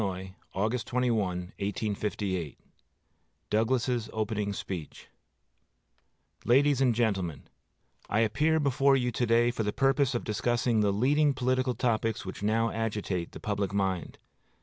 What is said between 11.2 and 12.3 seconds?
political topics